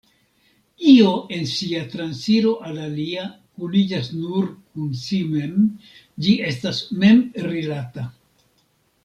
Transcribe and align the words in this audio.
Io 0.91 1.09
en 1.35 1.43
sia 1.49 1.81
transiro 1.91 2.53
al 2.69 2.79
alia 2.85 3.25
kuniĝas 3.65 4.09
nur 4.23 4.49
kun 4.55 4.89
si 5.03 5.21
mem, 5.37 5.69
ĝi 6.27 6.35
estas 6.55 6.81
mem-rilata. 7.05 8.09